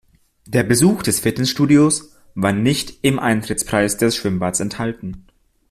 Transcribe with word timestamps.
Der 0.47 0.63
Besuch 0.63 1.03
des 1.03 1.19
Fitnessstudios 1.19 2.15
war 2.33 2.51
nicht 2.53 3.03
im 3.03 3.19
Eintrittspreis 3.19 3.97
des 3.97 4.15
Schwimmbads 4.15 4.59
enthalten. 4.59 5.27